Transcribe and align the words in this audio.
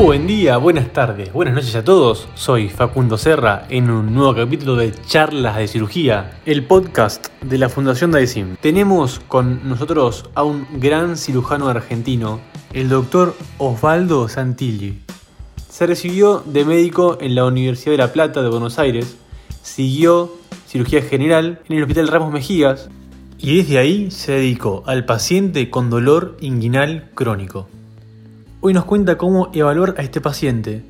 Buen 0.00 0.28
día, 0.28 0.58
buenas 0.58 0.92
tardes, 0.92 1.32
buenas 1.32 1.54
noches 1.54 1.74
a 1.74 1.82
todos. 1.82 2.28
Soy 2.36 2.68
Facundo 2.68 3.18
Serra 3.18 3.66
en 3.68 3.90
un 3.90 4.14
nuevo 4.14 4.32
capítulo 4.32 4.76
de 4.76 4.92
Charlas 4.92 5.56
de 5.56 5.66
Cirugía, 5.66 6.38
el 6.46 6.64
podcast 6.64 7.26
de 7.42 7.58
la 7.58 7.68
Fundación 7.68 8.12
Daesim. 8.12 8.54
Tenemos 8.60 9.20
con 9.26 9.68
nosotros 9.68 10.30
a 10.36 10.44
un 10.44 10.68
gran 10.78 11.16
cirujano 11.16 11.66
argentino, 11.66 12.38
el 12.72 12.88
doctor 12.88 13.34
Osvaldo 13.58 14.28
Santilli. 14.28 15.02
Se 15.68 15.84
recibió 15.88 16.44
de 16.46 16.64
médico 16.64 17.18
en 17.20 17.34
la 17.34 17.44
Universidad 17.44 17.90
de 17.90 17.98
La 17.98 18.12
Plata 18.12 18.40
de 18.40 18.50
Buenos 18.50 18.78
Aires, 18.78 19.16
siguió 19.62 20.32
cirugía 20.68 21.02
general 21.02 21.60
en 21.68 21.76
el 21.76 21.82
Hospital 21.82 22.06
Ramos 22.06 22.32
Mejías 22.32 22.88
y 23.36 23.56
desde 23.56 23.78
ahí 23.78 24.12
se 24.12 24.30
dedicó 24.30 24.84
al 24.86 25.04
paciente 25.06 25.70
con 25.70 25.90
dolor 25.90 26.36
inguinal 26.40 27.10
crónico. 27.14 27.66
Hoy 28.60 28.74
nos 28.74 28.86
cuenta 28.86 29.16
cómo 29.16 29.50
evaluar 29.52 29.94
a 29.98 30.02
este 30.02 30.20
paciente. 30.20 30.82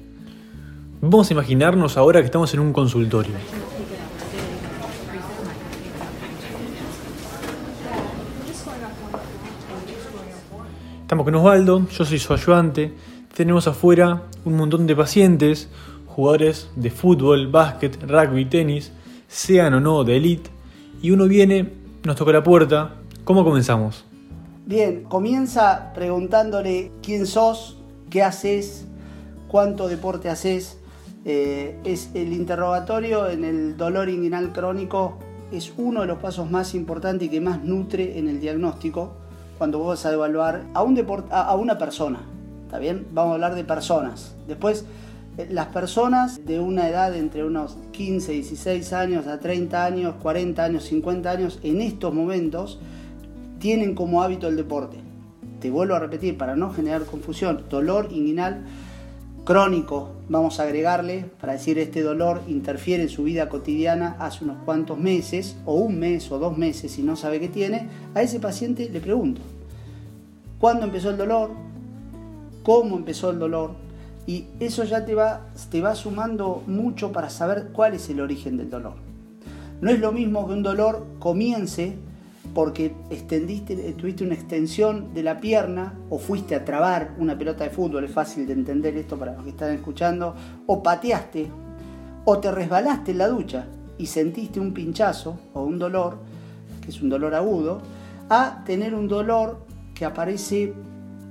Vamos 1.02 1.28
a 1.28 1.34
imaginarnos 1.34 1.98
ahora 1.98 2.20
que 2.20 2.24
estamos 2.24 2.54
en 2.54 2.60
un 2.60 2.72
consultorio. 2.72 3.34
Estamos 11.02 11.24
con 11.27 11.34
Osvaldo, 11.34 11.86
yo 11.91 12.04
soy 12.06 12.18
su 12.18 12.32
ayudante. 12.32 12.94
Tenemos 13.34 13.69
afuera 13.69 14.22
un 14.46 14.56
montón 14.56 14.86
de 14.86 14.96
pacientes, 14.96 15.69
jugadores 16.06 16.70
de 16.74 16.91
fútbol, 16.91 17.48
básquet, 17.48 18.02
rugby, 18.02 18.46
tenis, 18.46 18.92
sean 19.28 19.74
o 19.74 19.80
no 19.80 20.05
de 20.05 20.16
elite. 20.16 20.48
Y 21.02 21.10
uno 21.10 21.28
viene, 21.28 21.70
nos 22.02 22.16
toca 22.16 22.32
la 22.32 22.42
puerta. 22.42 22.94
¿Cómo 23.24 23.44
comenzamos? 23.44 24.08
Bien, 24.69 25.05
comienza 25.05 25.94
preguntándole 25.94 26.92
quién 27.02 27.27
sos, 27.27 27.78
qué 28.11 28.22
haces, 28.22 28.84
cuánto 29.48 29.88
deporte 29.88 30.28
haces. 30.28 30.77
Eh, 31.25 31.80
es 31.84 32.10
el 32.12 32.34
interrogatorio 32.34 33.30
en 33.30 33.44
el 33.44 33.78
dolor 33.78 34.10
inguinal 34.10 34.52
crónico 34.52 35.16
es 35.52 35.72
uno 35.78 36.02
de 36.02 36.06
los 36.06 36.19
pasos 36.19 36.50
más 36.50 36.75
importantes 36.75 37.28
y 37.28 37.30
que 37.30 37.41
más 37.41 37.64
nutre 37.64 38.19
en 38.19 38.28
el 38.28 38.41
diagnóstico 38.41 39.14
cuando 39.56 39.78
vos 39.78 39.88
vas 39.88 40.05
a 40.05 40.12
evaluar 40.12 40.66
a, 40.75 40.82
un 40.82 41.03
a 41.30 41.56
una 41.56 41.78
persona. 41.78 42.20
¿Está 42.66 42.78
bien? 42.78 43.06
Vamos 43.12 43.30
a 43.30 43.34
hablar 43.36 43.55
de 43.55 43.64
personas. 43.64 44.36
Después, 44.47 44.84
eh, 45.38 45.48
las 45.50 45.69
personas 45.69 46.44
de 46.44 46.60
una 46.60 46.91
edad 46.91 47.16
entre 47.16 47.42
unos 47.42 47.78
15, 47.92 48.32
16 48.32 48.92
años 48.92 49.28
a 49.28 49.41
30 49.41 49.82
años, 49.82 50.16
40 50.20 50.62
años, 50.62 50.84
50 50.84 51.30
años, 51.30 51.58
en 51.62 51.80
estos 51.80 52.12
momentos, 52.12 52.78
tienen 53.59 53.95
como 53.95 54.23
hábito 54.23 54.48
el 54.48 54.56
deporte. 54.56 54.98
Te 55.61 55.70
vuelvo 55.70 55.95
a 55.95 55.98
repetir, 55.98 56.39
para 56.39 56.56
no 56.56 56.73
generar 56.73 57.05
confusión, 57.05 57.65
dolor 57.69 58.09
inguinal 58.11 58.65
crónico, 59.48 60.11
vamos 60.28 60.61
a 60.61 60.65
agregarle, 60.65 61.25
para 61.41 61.55
decir 61.55 61.78
este 61.78 62.03
dolor 62.03 62.42
interfiere 62.48 63.05
en 63.05 63.09
su 63.09 63.23
vida 63.23 63.48
cotidiana 63.48 64.15
hace 64.19 64.45
unos 64.45 64.59
cuantos 64.65 64.98
meses, 64.98 65.56
o 65.65 65.77
un 65.77 65.98
mes 65.98 66.31
o 66.31 66.39
dos 66.39 66.59
meses, 66.59 66.92
si 66.92 67.03
no 67.03 67.17
sabe 67.17 67.41
qué 67.41 67.48
tiene, 67.48 67.89
a 68.15 68.20
ese 68.20 68.41
paciente 68.41 68.91
le 68.91 69.00
pregunto, 69.00 69.41
¿cuándo 70.59 70.84
empezó 70.84 71.09
el 71.09 71.17
dolor? 71.17 71.53
¿Cómo 72.62 72.98
empezó 72.98 73.31
el 73.31 73.39
dolor? 73.39 73.70
Y 74.27 74.45
eso 74.61 74.84
ya 74.84 75.06
te 75.06 75.15
va, 75.15 75.47
te 75.70 75.81
va 75.81 75.95
sumando 75.95 76.62
mucho 76.67 77.11
para 77.11 77.31
saber 77.31 77.70
cuál 77.72 77.95
es 77.95 78.11
el 78.11 78.20
origen 78.20 78.59
del 78.59 78.69
dolor. 78.69 78.97
No 79.81 79.91
es 79.91 79.98
lo 79.98 80.12
mismo 80.12 80.47
que 80.47 80.53
un 80.53 80.62
dolor 80.62 81.06
comience 81.19 81.97
porque 82.54 82.94
extendiste, 83.10 83.77
tuviste 83.92 84.24
una 84.24 84.34
extensión 84.34 85.14
de 85.14 85.22
la 85.22 85.41
pierna 85.41 85.94
o 86.10 86.18
fuiste 86.18 86.54
a 86.54 86.64
trabar 86.64 87.14
una 87.18 87.36
pelota 87.38 87.64
de 87.64 87.70
fútbol, 87.70 88.04
es 88.04 88.10
fácil 88.10 88.47
de 88.47 88.53
entender 88.53 88.97
esto 88.97 89.19
para 89.19 89.34
los 89.34 89.44
que 89.44 89.50
están 89.50 89.72
escuchando, 89.72 90.34
o 90.66 90.82
pateaste, 90.82 91.50
o 92.25 92.38
te 92.38 92.50
resbalaste 92.50 93.12
en 93.12 93.19
la 93.19 93.28
ducha 93.28 93.66
y 93.97 94.06
sentiste 94.06 94.60
un 94.60 94.72
pinchazo 94.72 95.38
o 95.54 95.62
un 95.62 95.78
dolor, 95.78 96.19
que 96.82 96.91
es 96.91 97.00
un 97.03 97.08
dolor 97.08 97.34
agudo, 97.34 97.81
a 98.28 98.62
tener 98.64 98.94
un 98.94 99.08
dolor 99.08 99.60
que 99.94 100.04
aparece 100.04 100.75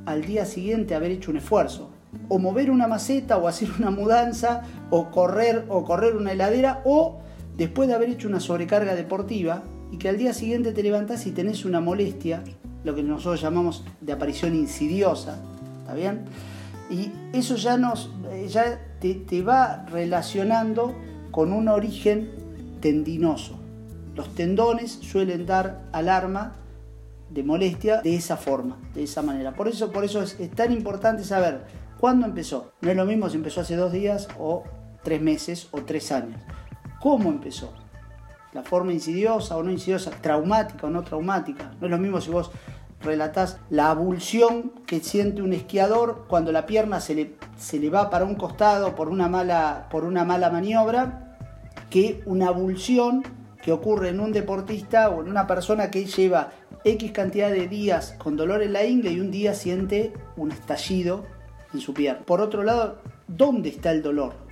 al 0.06 0.24
día 0.24 0.46
siguiente 0.46 0.96
haber 0.96 1.12
hecho 1.12 1.32
un 1.32 1.38
esfuerzo, 1.38 1.90
o 2.30 2.40
mover 2.40 2.72
una 2.72 2.88
maceta 2.88 3.38
o 3.38 3.48
hacer 3.48 3.70
una 3.80 3.92
mudanza, 3.92 4.64
o 4.90 5.10
correr 5.10 5.66
o 5.70 5.84
correr 5.84 6.16
una 6.16 6.32
heladera, 6.32 6.82
o 6.86 7.20
después 7.56 7.88
de 7.88 7.96
haber 7.96 8.10
hecho 8.10 8.28
una 8.28 8.40
sobrecarga 8.40 8.96
deportiva, 8.96 9.64
y 9.92 9.98
que 9.98 10.10
al 10.10 10.18
día 10.18 10.34
siguiente 10.34 10.72
te 10.72 10.84
levantás 10.84 11.26
y 11.28 11.32
tenés 11.32 11.66
una 11.66 11.80
molestia, 11.80 12.44
lo 12.84 12.96
que 12.96 13.04
nosotros 13.04 13.42
llamamos 13.42 13.84
de 14.02 14.14
aparición 14.14 14.56
insidiosa, 14.56 15.40
¿está 15.82 15.94
bien? 15.94 16.26
Y 16.90 17.12
eso 17.34 17.56
ya, 17.56 17.78
nos, 17.78 18.12
eh, 18.32 18.48
ya 18.50 18.80
te, 19.00 19.14
te 19.14 19.42
va 19.42 19.86
relacionando 19.88 20.96
con 21.32 21.52
un 21.52 21.68
origen 21.68 22.32
tendinoso. 22.80 23.60
Los 24.16 24.34
tendones 24.34 24.92
suelen 24.92 25.46
dar 25.46 25.84
alarma 25.92 26.56
de 27.30 27.44
molestia 27.44 28.02
de 28.02 28.16
esa 28.16 28.38
forma, 28.38 28.78
de 28.94 29.04
esa 29.04 29.22
manera. 29.22 29.54
Por 29.54 29.68
eso, 29.68 29.92
por 29.92 30.06
eso 30.06 30.22
es, 30.22 30.40
es, 30.40 30.50
tan 30.52 30.72
importante 30.72 31.24
saber 31.24 31.66
cuándo 32.00 32.26
empezó. 32.26 32.72
No 32.82 32.90
es 32.90 32.96
lo 32.96 33.06
mismo 33.06 33.30
si 33.30 33.36
empezó 33.36 33.62
hace 33.62 33.76
dos 33.76 33.92
días 33.92 34.30
o 34.40 34.64
tres 35.04 35.22
meses 35.22 35.68
o 35.72 35.82
tres 35.82 36.12
años. 36.12 36.40
¿Cómo 37.02 37.30
empezó? 37.30 37.74
La 38.58 38.64
forma 38.64 38.92
insidiosa 38.92 39.56
o 39.56 39.62
no 39.62 39.70
insidiosa, 39.70 40.10
traumática 40.10 40.88
o 40.88 40.90
no 40.90 41.04
traumática. 41.04 41.70
No 41.80 41.86
es 41.86 41.92
lo 41.92 42.00
mismo 42.00 42.20
si 42.20 42.32
vos 42.32 42.50
relatás 43.02 43.60
la 43.70 43.92
abulsión 43.92 44.72
que 44.88 45.00
siente 45.00 45.44
un 45.44 45.54
esquiador 45.54 46.26
cuando 46.28 46.52
la 46.52 46.66
pierna 46.66 47.00
se 47.00 47.14
le, 47.14 47.36
se 47.56 47.78
le 47.78 47.92
va 47.92 48.10
para 48.10 48.26
un 48.26 48.34
costado 48.34 48.96
por 48.96 49.10
una, 49.10 49.28
mala, 49.28 49.88
por 49.92 50.06
una 50.06 50.26
mala 50.26 50.50
maniobra, 50.50 51.38
que 51.92 52.24
una 52.26 52.48
abulsión 52.48 53.24
que 53.62 53.72
ocurre 53.72 54.10
en 54.10 54.20
un 54.20 54.32
deportista 54.32 55.12
o 55.12 55.22
en 55.22 55.30
una 55.30 55.46
persona 55.46 55.92
que 55.92 56.06
lleva 56.06 56.50
X 56.84 57.12
cantidad 57.12 57.52
de 57.52 57.68
días 57.68 58.16
con 58.18 58.38
dolor 58.38 58.64
en 58.64 58.74
la 58.74 58.86
ingle 58.86 59.12
y 59.12 59.20
un 59.20 59.30
día 59.30 59.54
siente 59.54 60.14
un 60.36 60.52
estallido 60.52 61.26
en 61.76 61.80
su 61.80 61.94
pierna. 61.94 62.26
Por 62.26 62.42
otro 62.42 62.64
lado, 62.64 62.98
¿dónde 63.28 63.70
está 63.70 63.92
el 63.92 64.02
dolor? 64.02 64.47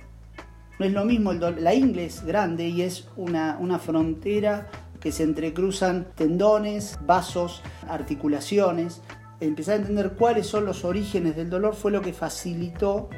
No 0.78 0.84
es 0.84 0.92
lo 0.92 1.06
mismo, 1.06 1.32
el 1.32 1.40
la 1.64 1.74
ingle 1.74 2.04
es 2.04 2.24
grande 2.24 2.68
y 2.68 2.82
es 2.82 3.08
una, 3.16 3.56
una 3.58 3.78
frontera 3.78 4.68
que 5.00 5.10
se 5.10 5.22
entrecruzan 5.22 6.08
tendones, 6.14 6.98
vasos, 7.06 7.62
articulaciones. 7.88 9.00
Empezar 9.40 9.74
a 9.74 9.76
entender 9.78 10.12
cuáles 10.12 10.46
son 10.46 10.66
los 10.66 10.84
orígenes 10.84 11.34
del 11.34 11.48
dolor 11.48 11.74
fue 11.74 11.92
lo 11.92 12.02
que 12.02 12.12
facilitó 12.12 13.08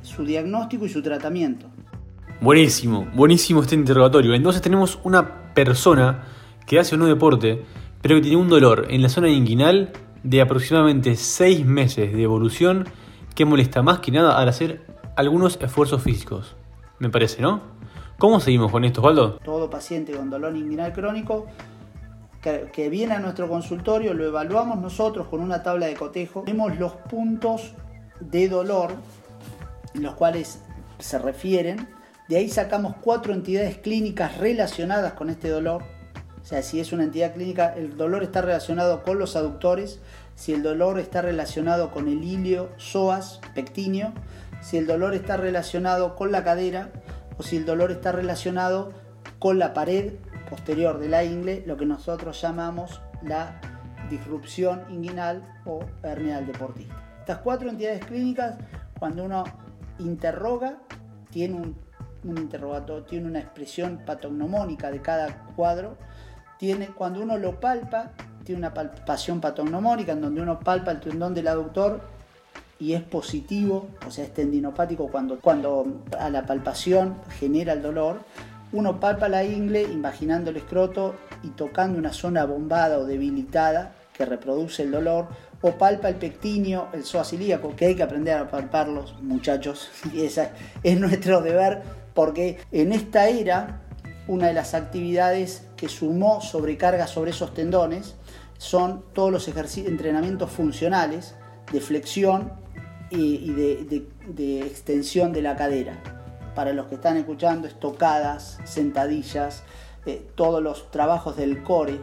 su 0.00 0.24
diagnóstico 0.24 0.86
y 0.86 0.88
su 0.88 1.02
tratamiento. 1.02 1.66
Buenísimo, 2.40 3.06
buenísimo 3.14 3.60
este 3.60 3.74
interrogatorio. 3.74 4.32
Entonces 4.32 4.62
tenemos 4.62 4.98
una 5.04 5.52
persona 5.52 6.24
que 6.66 6.78
hace 6.78 6.94
un 6.94 7.00
nuevo 7.00 7.14
deporte, 7.14 7.64
pero 8.00 8.14
que 8.14 8.22
tiene 8.22 8.38
un 8.38 8.48
dolor 8.48 8.86
en 8.88 9.02
la 9.02 9.10
zona 9.10 9.28
inguinal 9.28 9.92
de 10.22 10.40
aproximadamente 10.40 11.16
6 11.16 11.66
meses 11.66 12.14
de 12.14 12.22
evolución 12.22 12.86
que 13.34 13.44
molesta 13.44 13.82
más 13.82 13.98
que 13.98 14.10
nada 14.10 14.38
al 14.38 14.48
hacer 14.48 14.86
algunos 15.16 15.58
esfuerzos 15.60 16.02
físicos 16.02 16.56
me 16.98 17.10
parece, 17.10 17.42
¿no? 17.42 17.60
¿Cómo 18.18 18.40
seguimos 18.40 18.70
con 18.70 18.84
esto, 18.84 19.00
Osvaldo? 19.00 19.38
Todo 19.44 19.68
paciente 19.68 20.12
con 20.12 20.30
dolor 20.30 20.56
inguinal 20.56 20.92
crónico 20.92 21.46
que, 22.72 22.88
viene 22.90 23.14
a 23.14 23.20
nuestro 23.20 23.48
consultorio, 23.48 24.12
lo 24.12 24.26
evaluamos 24.26 24.78
nosotros 24.78 25.28
con 25.28 25.40
una 25.40 25.62
tabla 25.62 25.86
de 25.86 25.94
cotejo, 25.94 26.42
vemos 26.44 26.76
los 26.78 26.92
puntos 26.92 27.72
de 28.20 28.48
dolor, 28.48 28.92
los 29.94 30.14
cuales 30.14 30.60
se 30.98 31.18
refieren, 31.18 31.88
de 32.28 32.36
ahí 32.36 32.50
sacamos 32.50 32.96
cuatro 33.00 33.32
entidades 33.32 33.78
clínicas 33.78 34.36
relacionadas 34.36 35.14
con 35.14 35.30
este 35.30 35.48
dolor, 35.48 35.82
o 36.42 36.44
sea, 36.44 36.60
si 36.60 36.80
es 36.80 36.92
una 36.92 37.04
entidad 37.04 37.32
clínica, 37.32 37.74
el 37.74 37.96
dolor 37.96 38.22
está 38.22 38.42
relacionado 38.42 39.02
con 39.02 39.18
los 39.18 39.36
aductores, 39.36 40.00
si 40.34 40.52
el 40.52 40.62
dolor 40.62 40.98
está 40.98 41.22
relacionado 41.22 41.90
con 41.90 42.08
el 42.08 42.22
ilio, 42.22 42.68
psoas, 42.76 43.40
pectíneo, 43.54 44.12
si 44.64 44.78
el 44.78 44.86
dolor 44.86 45.12
está 45.14 45.36
relacionado 45.36 46.16
con 46.16 46.32
la 46.32 46.42
cadera 46.42 46.88
o 47.36 47.42
si 47.42 47.58
el 47.58 47.66
dolor 47.66 47.90
está 47.90 48.12
relacionado 48.12 48.94
con 49.38 49.58
la 49.58 49.74
pared 49.74 50.14
posterior 50.48 50.98
de 50.98 51.10
la 51.10 51.22
ingle, 51.22 51.62
lo 51.66 51.76
que 51.76 51.84
nosotros 51.84 52.40
llamamos 52.40 53.02
la 53.22 53.60
disrupción 54.08 54.84
inguinal 54.88 55.42
o 55.66 55.80
hernia 56.02 56.36
del 56.36 56.46
deportista. 56.46 56.96
Estas 57.20 57.38
cuatro 57.38 57.68
entidades 57.68 58.06
clínicas, 58.06 58.56
cuando 58.98 59.24
uno 59.24 59.44
interroga, 59.98 60.78
tiene 61.30 61.56
un, 61.56 61.76
interrogatorio, 62.24 63.04
tiene 63.04 63.26
una 63.26 63.40
expresión 63.40 64.00
patognomónica 64.06 64.90
de 64.90 65.02
cada 65.02 65.44
cuadro, 65.56 65.98
tiene, 66.58 66.86
cuando 66.88 67.20
uno 67.20 67.36
lo 67.36 67.60
palpa, 67.60 68.12
tiene 68.44 68.60
una 68.60 68.72
palpación 68.72 69.42
patognomónica 69.42 70.12
en 70.12 70.22
donde 70.22 70.40
uno 70.40 70.58
palpa 70.58 70.90
el 70.90 71.00
tendón 71.00 71.34
del 71.34 71.48
aductor 71.48 72.13
y 72.78 72.94
es 72.94 73.02
positivo, 73.02 73.88
o 74.06 74.10
sea, 74.10 74.24
es 74.24 74.34
tendinopático 74.34 75.08
cuando, 75.08 75.40
cuando 75.40 76.02
a 76.18 76.28
la 76.30 76.44
palpación 76.44 77.16
genera 77.38 77.72
el 77.72 77.82
dolor, 77.82 78.20
uno 78.72 78.98
palpa 78.98 79.28
la 79.28 79.44
ingle 79.44 79.82
imaginando 79.82 80.50
el 80.50 80.56
escroto 80.56 81.14
y 81.42 81.50
tocando 81.50 81.98
una 81.98 82.12
zona 82.12 82.44
bombada 82.44 82.98
o 82.98 83.04
debilitada 83.04 83.94
que 84.12 84.24
reproduce 84.24 84.82
el 84.82 84.90
dolor, 84.90 85.28
o 85.60 85.72
palpa 85.72 86.08
el 86.08 86.16
pectinio, 86.16 86.88
el 86.92 87.04
psoas 87.04 87.32
ilíaco, 87.32 87.74
que 87.74 87.86
hay 87.86 87.94
que 87.96 88.02
aprender 88.02 88.36
a 88.36 88.50
palparlos, 88.50 89.20
muchachos, 89.22 89.90
y 90.12 90.22
esa 90.22 90.50
es 90.82 90.98
nuestro 90.98 91.40
deber, 91.40 91.82
porque 92.14 92.58
en 92.70 92.92
esta 92.92 93.28
era, 93.28 93.80
una 94.26 94.46
de 94.46 94.54
las 94.54 94.74
actividades 94.74 95.66
que 95.76 95.88
sumó 95.88 96.40
sobrecarga 96.40 97.06
sobre 97.06 97.32
esos 97.32 97.52
tendones 97.52 98.14
son 98.56 99.04
todos 99.12 99.30
los 99.30 99.48
entrenamientos 99.48 100.50
funcionales 100.50 101.34
de 101.72 101.80
flexión 101.80 102.63
y, 103.10 103.52
de, 103.52 104.60
extensión 104.60 105.32
de 105.32 105.42
la 105.42 105.56
cadera. 105.56 106.02
Para 106.54 106.72
los 106.72 106.86
que 106.86 106.96
están 106.96 107.16
escuchando, 107.16 107.66
estocadas, 107.66 108.58
sentadillas, 108.64 109.64
eh, 110.06 110.26
todos 110.34 110.62
los 110.62 110.90
trabajos 110.90 111.36
del 111.36 111.62
core, 111.62 111.98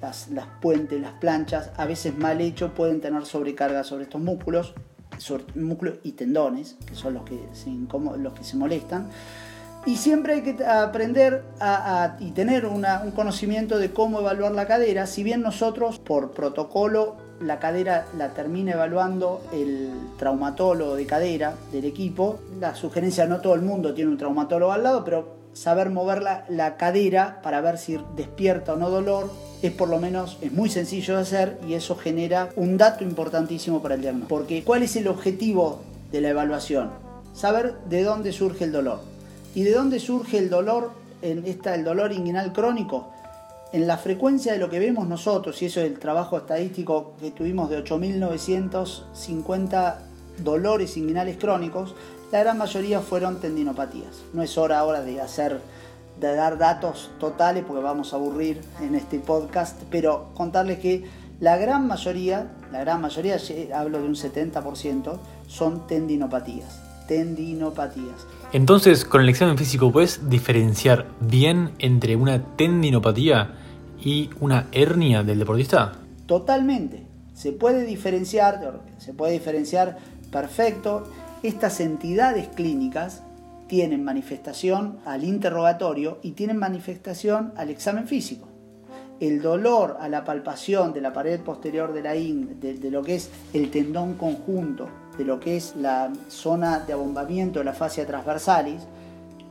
las, 0.00 0.28
puentes, 0.60 1.00
las 1.00 1.12
planchas, 1.12 1.70
a 1.76 1.86
veces 1.86 2.16
mal 2.16 2.40
hecho, 2.40 2.74
pueden 2.74 3.00
tener 3.00 3.24
sobrecarga 3.24 3.84
sobre 3.84 4.04
estos 4.04 4.20
músculos, 4.20 4.74
músculos 5.54 5.98
y 6.02 6.12
tendones, 6.12 6.76
que 6.86 6.94
son 6.94 7.14
los 7.14 7.24
que 7.24 7.40
se, 7.52 7.70
los 8.18 8.32
que 8.34 8.44
se 8.44 8.56
molestan. 8.56 9.08
Y 9.86 9.96
siempre 9.96 10.34
hay 10.34 10.42
que 10.42 10.64
aprender 10.64 11.44
y 12.18 12.32
tener 12.32 12.66
un 12.66 13.12
conocimiento 13.12 13.78
de 13.78 13.92
cómo 13.92 14.20
evaluar 14.20 14.52
la 14.52 14.66
cadera, 14.66 15.06
si 15.06 15.22
bien 15.22 15.42
nosotros 15.42 15.98
por 16.00 16.32
protocolo 16.32 17.25
la 17.40 17.58
cadera 17.58 18.06
la 18.16 18.30
termina 18.30 18.72
evaluando 18.72 19.42
el 19.52 19.90
traumatólogo 20.18 20.94
de 20.94 21.06
cadera 21.06 21.54
del 21.72 21.84
equipo. 21.84 22.38
La 22.60 22.74
sugerencia, 22.74 23.26
no 23.26 23.40
todo 23.40 23.54
el 23.54 23.62
mundo 23.62 23.94
tiene 23.94 24.10
un 24.10 24.18
traumatólogo 24.18 24.72
al 24.72 24.82
lado, 24.82 25.04
pero 25.04 25.36
saber 25.52 25.90
mover 25.90 26.22
la, 26.22 26.76
cadera 26.76 27.40
para 27.42 27.60
ver 27.60 27.78
si 27.78 27.98
despierta 28.14 28.74
o 28.74 28.76
no 28.76 28.90
dolor 28.90 29.30
es 29.62 29.72
por 29.72 29.88
lo 29.88 29.98
menos 29.98 30.36
es 30.42 30.52
muy 30.52 30.68
sencillo 30.68 31.16
de 31.16 31.22
hacer 31.22 31.58
y 31.66 31.72
eso 31.72 31.96
genera 31.96 32.50
un 32.56 32.76
dato 32.76 33.04
importantísimo 33.04 33.80
para 33.80 33.94
el 33.94 34.02
diagnóstico. 34.02 34.36
Porque 34.36 34.64
¿cuál 34.64 34.82
es 34.82 34.96
el 34.96 35.08
objetivo 35.08 35.80
de 36.12 36.20
la 36.20 36.28
evaluación? 36.28 36.90
Saber 37.32 37.74
de 37.88 38.02
dónde 38.02 38.32
surge 38.32 38.64
el 38.64 38.72
dolor. 38.72 39.00
¿Y 39.54 39.62
de 39.62 39.72
dónde 39.72 39.98
surge 39.98 40.36
el 40.36 40.50
dolor 40.50 40.90
en 41.22 41.46
esta 41.46 41.74
el 41.74 41.84
dolor 41.84 42.12
inguinal 42.12 42.52
crónico? 42.52 43.10
En 43.76 43.86
la 43.86 43.98
frecuencia 43.98 44.54
de 44.54 44.58
lo 44.58 44.70
que 44.70 44.78
vemos 44.78 45.06
nosotros, 45.06 45.60
y 45.60 45.66
eso 45.66 45.80
es 45.80 45.86
el 45.88 45.98
trabajo 45.98 46.38
estadístico 46.38 47.12
que 47.20 47.30
tuvimos 47.30 47.68
de 47.68 47.84
8.950 47.84 49.96
dolores 50.38 50.96
inguinales 50.96 51.36
crónicos, 51.36 51.94
la 52.32 52.40
gran 52.40 52.56
mayoría 52.56 53.02
fueron 53.02 53.38
tendinopatías. 53.38 54.22
No 54.32 54.42
es 54.42 54.56
hora 54.56 54.78
ahora 54.78 55.02
de 55.02 55.20
hacer 55.20 55.60
de 56.18 56.34
dar 56.34 56.56
datos 56.56 57.10
totales 57.20 57.64
porque 57.68 57.82
vamos 57.82 58.14
a 58.14 58.16
aburrir 58.16 58.62
en 58.80 58.94
este 58.94 59.18
podcast, 59.18 59.78
pero 59.90 60.30
contarles 60.32 60.78
que 60.78 61.04
la 61.40 61.58
gran 61.58 61.86
mayoría, 61.86 62.50
la 62.72 62.80
gran 62.80 63.02
mayoría, 63.02 63.36
hablo 63.74 64.00
de 64.00 64.06
un 64.06 64.14
70%, 64.14 65.18
son 65.48 65.86
tendinopatías. 65.86 66.80
Tendinopatías. 67.08 68.26
Entonces, 68.54 69.04
con 69.04 69.20
el 69.20 69.28
examen 69.28 69.58
físico 69.58 69.92
puedes 69.92 70.30
diferenciar 70.30 71.04
bien 71.20 71.72
entre 71.78 72.16
una 72.16 72.42
tendinopatía 72.56 73.65
y 74.02 74.30
una 74.40 74.68
hernia 74.72 75.22
del 75.22 75.38
deportista? 75.38 75.92
Totalmente. 76.26 77.06
Se 77.34 77.52
puede 77.52 77.84
diferenciar, 77.84 78.80
se 78.98 79.12
puede 79.12 79.32
diferenciar 79.32 79.98
perfecto. 80.30 81.04
Estas 81.42 81.80
entidades 81.80 82.48
clínicas 82.48 83.22
tienen 83.66 84.04
manifestación 84.04 84.98
al 85.04 85.24
interrogatorio 85.24 86.18
y 86.22 86.32
tienen 86.32 86.56
manifestación 86.56 87.52
al 87.56 87.70
examen 87.70 88.06
físico. 88.06 88.48
El 89.18 89.40
dolor 89.40 89.96
a 90.00 90.08
la 90.08 90.24
palpación 90.24 90.92
de 90.92 91.00
la 91.00 91.12
pared 91.12 91.40
posterior 91.40 91.92
de 91.92 92.02
la 92.02 92.16
IN, 92.16 92.60
de, 92.60 92.90
lo 92.90 93.02
que 93.02 93.14
es 93.14 93.30
el 93.54 93.70
tendón 93.70 94.14
conjunto, 94.14 94.88
de 95.16 95.24
lo 95.24 95.40
que 95.40 95.56
es 95.56 95.74
la 95.76 96.12
zona 96.28 96.80
de 96.80 96.92
abombamiento 96.92 97.58
de 97.58 97.64
la 97.64 97.72
fascia 97.72 98.06
transversalis, 98.06 98.86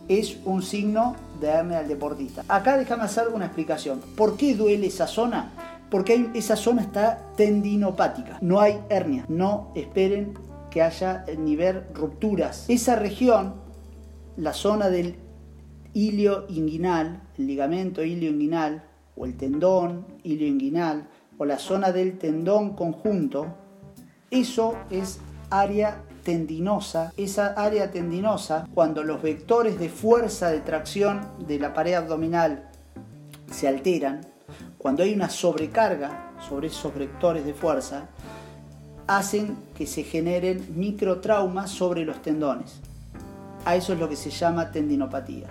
es 0.08 0.38
un 0.46 0.62
signo 0.62 1.16
de 1.40 1.48
hernia 1.48 1.80
del 1.80 1.88
deportista. 1.88 2.44
Acá 2.48 2.78
déjame 2.78 3.04
hacer 3.04 3.30
una 3.30 3.46
explicación. 3.46 4.02
¿Por 4.16 4.38
qué 4.38 4.56
duele 4.56 4.88
esa 4.88 5.08
zona? 5.08 5.52
Porque 5.90 6.30
esa 6.34 6.56
zona 6.56 6.82
está 6.82 7.20
tendinopática. 7.36 8.38
No 8.42 8.60
hay 8.60 8.80
hernia. 8.90 9.26
No 9.28 9.72
esperen 9.76 10.34
que 10.70 10.82
haya 10.82 11.26
ni 11.38 11.56
ver 11.56 11.90
rupturas. 11.94 12.66
Esa 12.68 12.96
región, 12.96 13.56
la 14.38 14.54
zona 14.54 14.90
del 14.90 15.16
hilio 15.94 16.46
inguinal, 16.50 17.22
el 17.38 17.48
ligamento 17.48 18.04
hilio 18.04 18.30
inguinal, 18.30 18.84
o 19.16 19.26
el 19.26 19.38
tendón 19.38 20.06
hilio 20.24 20.48
inguinal, 20.48 21.08
o 21.38 21.46
la 21.46 21.58
zona 21.58 21.92
del 21.92 22.18
tendón 22.18 22.76
conjunto, 22.76 23.48
eso 24.32 24.76
es 24.90 25.20
área 25.50 26.04
tendinosa, 26.26 27.14
esa 27.16 27.54
área 27.54 27.92
tendinosa, 27.92 28.68
cuando 28.74 29.04
los 29.04 29.22
vectores 29.22 29.80
de 29.80 29.90
fuerza 29.90 30.50
de 30.50 30.60
tracción 30.60 31.22
de 31.48 31.60
la 31.60 31.74
pared 31.74 31.94
abdominal 31.94 32.68
se 33.50 33.68
alteran, 33.70 34.22
cuando 34.80 35.04
hay 35.04 35.14
una 35.14 35.30
sobrecarga 35.30 36.34
sobre 36.50 36.68
esos 36.68 36.94
vectores 36.96 37.46
de 37.46 37.54
fuerza, 37.54 38.10
hacen 39.08 39.56
que 39.78 39.86
se 39.86 40.04
generen 40.04 40.66
microtraumas 40.76 41.70
sobre 41.70 42.04
los 42.04 42.22
tendones. 42.22 42.82
A 43.64 43.76
eso 43.76 43.94
es 43.94 44.00
lo 44.00 44.10
que 44.10 44.16
se 44.16 44.32
llama 44.32 44.72
tendinopatía. 44.72 45.48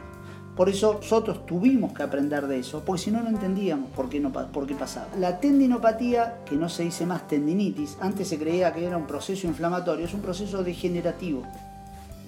Por 0.56 0.68
eso 0.68 0.94
nosotros 0.94 1.46
tuvimos 1.46 1.92
que 1.92 2.04
aprender 2.04 2.46
de 2.46 2.60
eso, 2.60 2.82
porque 2.84 3.02
si 3.02 3.10
no, 3.10 3.22
no 3.22 3.28
entendíamos 3.28 3.90
por 3.90 4.08
qué, 4.08 4.20
no, 4.20 4.32
por 4.32 4.66
qué 4.66 4.74
pasaba. 4.74 5.08
La 5.18 5.40
tendinopatía, 5.40 6.38
que 6.44 6.54
no 6.54 6.68
se 6.68 6.84
dice 6.84 7.06
más 7.06 7.26
tendinitis, 7.26 7.96
antes 8.00 8.28
se 8.28 8.38
creía 8.38 8.72
que 8.72 8.86
era 8.86 8.96
un 8.96 9.06
proceso 9.06 9.48
inflamatorio, 9.48 10.06
es 10.06 10.14
un 10.14 10.20
proceso 10.20 10.62
degenerativo. 10.62 11.42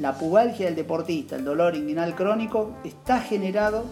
La 0.01 0.19
pubalgia 0.19 0.67
del 0.67 0.75
deportista, 0.75 1.37
el 1.37 1.45
dolor 1.45 1.77
inguinal 1.77 2.17
crónico, 2.17 2.73
está 2.85 3.21
generado 3.21 3.85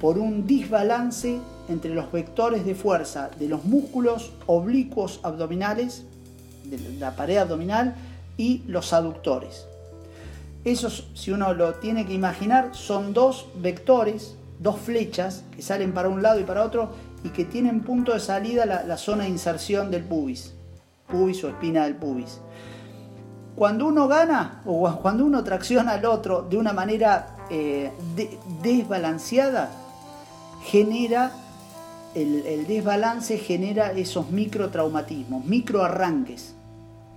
por 0.00 0.18
un 0.18 0.46
desbalance 0.46 1.38
entre 1.68 1.94
los 1.94 2.10
vectores 2.10 2.64
de 2.64 2.74
fuerza 2.74 3.30
de 3.38 3.48
los 3.48 3.64
músculos 3.64 4.32
oblicuos 4.46 5.20
abdominales, 5.22 6.04
de 6.64 6.78
la 6.98 7.14
pared 7.14 7.36
abdominal, 7.36 7.94
y 8.38 8.62
los 8.66 8.92
aductores. 8.92 9.66
Esos, 10.66 11.06
si 11.14 11.30
uno 11.30 11.54
lo 11.54 11.74
tiene 11.74 12.06
que 12.06 12.12
imaginar, 12.12 12.70
son 12.74 13.14
dos 13.14 13.46
vectores, 13.54 14.34
dos 14.58 14.80
flechas 14.80 15.44
que 15.54 15.62
salen 15.62 15.92
para 15.92 16.08
un 16.08 16.24
lado 16.24 16.40
y 16.40 16.42
para 16.42 16.64
otro 16.64 16.90
y 17.22 17.28
que 17.28 17.44
tienen 17.44 17.82
punto 17.82 18.12
de 18.12 18.18
salida 18.18 18.66
la, 18.66 18.96
zona 18.96 19.22
de 19.22 19.30
inserción 19.30 19.92
del 19.92 20.02
pubis, 20.02 20.54
pubis 21.06 21.44
o 21.44 21.50
espina 21.50 21.84
del 21.84 21.94
pubis. 21.94 22.40
Cuando 23.54 23.86
uno 23.86 24.08
gana 24.08 24.60
o 24.66 24.92
cuando 25.00 25.24
uno 25.24 25.44
tracciona 25.44 25.92
al 25.92 26.04
otro 26.04 26.42
de 26.42 26.56
una 26.56 26.72
manera 26.72 27.36
eh, 27.48 27.92
desbalanceada, 28.60 29.70
genera 30.64 31.30
el, 32.16 32.66
desbalance 32.66 33.38
genera 33.38 33.92
esos 33.92 34.32
microtraumatismos, 34.32 35.44
microarranques. 35.44 36.56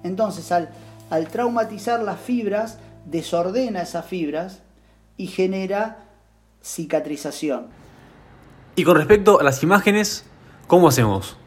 Entonces, 0.03 0.51
al 0.51 1.27
traumatizar 1.29 2.03
las 2.03 2.19
fibras, 2.19 2.77
desordena 3.09 3.81
esas 3.81 4.05
fibras 4.05 4.61
y 5.17 5.27
genera 5.27 6.05
cicatrización. 6.63 7.67
Y 8.75 8.83
con 8.83 8.95
respecto 8.97 9.39
a 9.39 9.43
las 9.43 9.61
imágenes, 9.63 10.25
¿cómo 10.67 10.87
hacemos? 10.87 11.37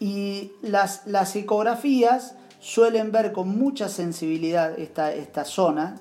Y 0.00 0.52
las, 0.62 1.06
las 1.06 1.34
ecografías 1.36 2.34
suelen 2.60 3.12
ver 3.12 3.32
con 3.32 3.48
mucha 3.48 3.88
sensibilidad 3.88 4.78
esta, 4.78 5.12
esta 5.12 5.44
zona. 5.44 5.96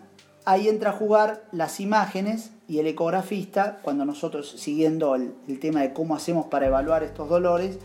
Ahí 0.46 0.68
entra 0.68 0.92
a 0.92 0.94
jugar 0.94 1.46
las 1.52 1.80
imágenes 1.80 2.52
y 2.68 2.80
el 2.80 2.88
ecografista, 2.88 3.80
cuando 3.82 4.06
nosotros, 4.06 4.56
siguiendo 4.58 5.16
el, 5.16 5.34
el 5.48 5.60
tema 5.60 5.82
de 5.82 5.94
cómo 5.94 6.16
hacemos 6.16 6.48
para 6.48 6.68
evaluar 6.68 7.04
estos 7.04 7.30
dolores, 7.30 7.80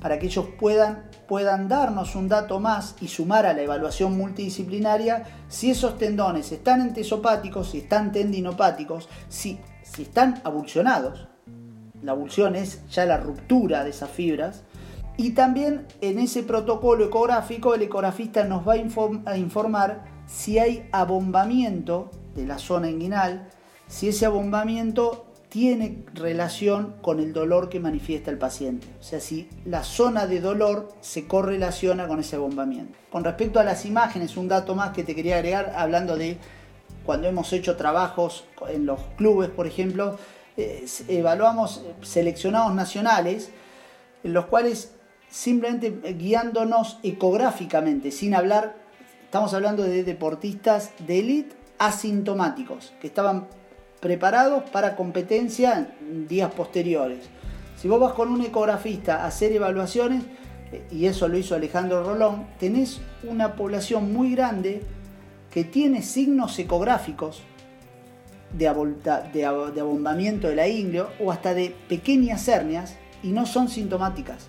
para 0.00 0.18
que 0.18 0.26
ellos 0.26 0.46
puedan, 0.58 1.07
puedan 1.28 1.68
darnos 1.68 2.16
un 2.16 2.26
dato 2.26 2.58
más 2.58 2.96
y 3.00 3.08
sumar 3.08 3.44
a 3.46 3.52
la 3.52 3.62
evaluación 3.62 4.16
multidisciplinaria 4.16 5.24
si 5.48 5.70
esos 5.70 5.98
tendones 5.98 6.50
están 6.50 6.80
entesopáticos, 6.80 7.70
si 7.70 7.78
están 7.78 8.10
tendinopáticos, 8.10 9.08
si, 9.28 9.60
si 9.82 10.02
están 10.02 10.40
abulsionados. 10.42 11.28
La 12.02 12.12
abulsión 12.12 12.56
es 12.56 12.88
ya 12.88 13.04
la 13.04 13.18
ruptura 13.18 13.84
de 13.84 13.90
esas 13.90 14.10
fibras. 14.10 14.62
Y 15.18 15.30
también 15.30 15.86
en 16.00 16.18
ese 16.18 16.42
protocolo 16.42 17.04
ecográfico 17.04 17.74
el 17.74 17.82
ecografista 17.82 18.44
nos 18.44 18.66
va 18.66 18.74
a 19.26 19.36
informar 19.36 20.04
si 20.26 20.58
hay 20.58 20.88
abombamiento 20.92 22.10
de 22.34 22.46
la 22.46 22.58
zona 22.58 22.88
inguinal, 22.88 23.50
si 23.86 24.08
ese 24.08 24.26
abombamiento 24.26 25.27
tiene 25.48 26.04
relación 26.12 26.96
con 27.00 27.20
el 27.20 27.32
dolor 27.32 27.68
que 27.68 27.80
manifiesta 27.80 28.30
el 28.30 28.38
paciente. 28.38 28.86
O 29.00 29.02
sea, 29.02 29.20
si 29.20 29.48
la 29.64 29.82
zona 29.82 30.26
de 30.26 30.40
dolor 30.40 30.92
se 31.00 31.26
correlaciona 31.26 32.06
con 32.06 32.20
ese 32.20 32.36
bombamiento. 32.36 32.98
Con 33.10 33.24
respecto 33.24 33.58
a 33.58 33.64
las 33.64 33.86
imágenes, 33.86 34.36
un 34.36 34.48
dato 34.48 34.74
más 34.74 34.90
que 34.90 35.04
te 35.04 35.14
quería 35.14 35.36
agregar, 35.36 35.72
hablando 35.76 36.16
de 36.16 36.36
cuando 37.04 37.26
hemos 37.28 37.52
hecho 37.52 37.76
trabajos 37.76 38.44
en 38.68 38.84
los 38.84 39.00
clubes, 39.16 39.48
por 39.48 39.66
ejemplo, 39.66 40.18
eh, 40.58 40.84
evaluamos 41.08 41.82
seleccionados 42.02 42.74
nacionales, 42.74 43.50
en 44.22 44.34
los 44.34 44.46
cuales 44.46 44.92
simplemente 45.30 46.12
guiándonos 46.12 46.98
ecográficamente, 47.02 48.10
sin 48.10 48.34
hablar, 48.34 48.76
estamos 49.24 49.54
hablando 49.54 49.82
de 49.84 50.04
deportistas 50.04 50.90
de 51.06 51.20
élite 51.20 51.56
asintomáticos, 51.78 52.92
que 53.00 53.06
estaban 53.06 53.46
preparados 54.00 54.64
para 54.70 54.96
competencia 54.96 55.94
en 56.00 56.28
días 56.28 56.52
posteriores. 56.52 57.28
Si 57.76 57.88
vos 57.88 58.00
vas 58.00 58.12
con 58.12 58.30
un 58.30 58.42
ecografista 58.42 59.22
a 59.22 59.26
hacer 59.26 59.52
evaluaciones, 59.52 60.24
eh, 60.72 60.86
y 60.90 61.06
eso 61.06 61.28
lo 61.28 61.38
hizo 61.38 61.54
Alejandro 61.54 62.02
Rolón, 62.02 62.46
tenés 62.58 63.00
una 63.24 63.54
población 63.54 64.12
muy 64.12 64.32
grande 64.34 64.82
que 65.50 65.64
tiene 65.64 66.02
signos 66.02 66.58
ecográficos 66.58 67.42
de, 68.52 68.66
abombamiento 68.66 70.48
de 70.48 70.56
la 70.56 70.68
ingle 70.68 71.04
o 71.20 71.30
hasta 71.30 71.54
de 71.54 71.74
pequeñas 71.88 72.46
hernias 72.48 72.96
y 73.22 73.28
no 73.28 73.46
son 73.46 73.68
sintomáticas. 73.68 74.48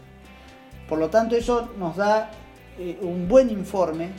Por 0.88 1.00
lo 1.00 1.10
tanto, 1.10 1.36
eso 1.36 1.70
nos 1.78 1.98
da 1.98 2.32
eh, 2.78 2.98
un 3.02 3.28
buen 3.28 3.50
informe 3.50 4.10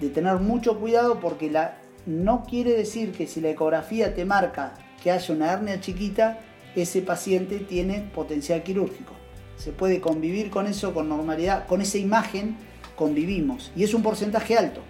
de 0.00 0.10
tener 0.10 0.36
mucho 0.36 0.78
cuidado 0.78 1.20
porque 1.20 1.50
la, 1.50 1.78
no 2.06 2.44
quiere 2.48 2.72
decir 2.72 3.12
que 3.12 3.26
si 3.26 3.40
la 3.40 3.50
ecografía 3.50 4.14
te 4.14 4.24
marca 4.24 4.74
que 5.02 5.10
haya 5.10 5.34
una 5.34 5.52
hernia 5.52 5.80
chiquita, 5.80 6.38
ese 6.74 7.02
paciente 7.02 7.58
tiene 7.58 8.08
potencial 8.14 8.62
quirúrgico. 8.62 9.12
Se 9.56 9.72
puede 9.72 10.00
convivir 10.00 10.50
con 10.50 10.66
eso 10.66 10.94
con 10.94 11.08
normalidad, 11.08 11.66
con 11.66 11.80
esa 11.80 11.98
imagen 11.98 12.56
convivimos 12.94 13.72
y 13.76 13.84
es 13.84 13.92
un 13.94 14.02
porcentaje 14.02 14.56
alto. 14.56 14.80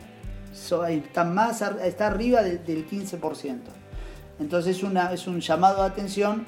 está, 0.88 1.25
más, 1.25 1.62
está 1.62 2.06
arriba 2.08 2.42
del, 2.42 2.88
15%. 2.88 3.58
Entonces 4.38 4.76
es 4.76 5.26
un 5.26 5.40
llamado 5.40 5.82
de 5.82 5.88
atención 5.88 6.46